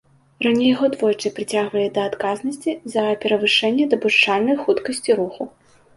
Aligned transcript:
Раней 0.45 0.67
яго 0.75 0.87
двойчы 0.93 1.31
прыцягвалі 1.35 1.91
да 1.97 2.05
адказнасці 2.11 2.71
за 2.95 3.03
перавышэнне 3.27 3.85
дапушчальнай 3.93 4.55
хуткасці 4.63 5.11
руху. 5.21 5.43